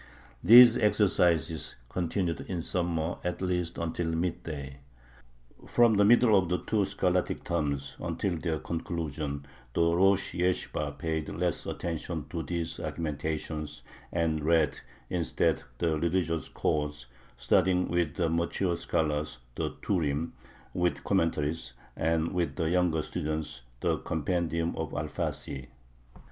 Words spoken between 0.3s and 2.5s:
These exercises continued